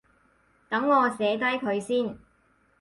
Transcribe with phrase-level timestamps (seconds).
[0.67, 2.17] 等我寫低佢先